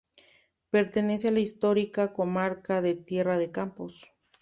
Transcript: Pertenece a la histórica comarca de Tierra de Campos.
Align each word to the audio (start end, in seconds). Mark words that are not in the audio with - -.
Pertenece 0.71 1.27
a 1.27 1.31
la 1.31 1.41
histórica 1.41 2.11
comarca 2.11 2.81
de 2.81 2.95
Tierra 2.95 3.37
de 3.37 3.51
Campos. 3.51 4.11